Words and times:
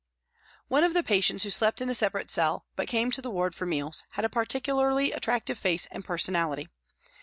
One 0.67 0.83
of 0.83 0.95
the 0.95 1.03
patients 1.03 1.43
who 1.43 1.51
slept 1.51 1.79
in 1.79 1.87
a 1.87 1.93
separate 1.93 2.31
cell, 2.31 2.65
but 2.75 2.87
came 2.87 3.11
to 3.11 3.21
the 3.21 3.29
ward 3.29 3.53
for 3.53 3.67
meals, 3.67 4.03
had 4.13 4.25
a 4.25 4.29
particularly 4.29 5.11
attractive 5.11 5.59
face 5.59 5.85
and 5.91 6.03
personality. 6.03 6.69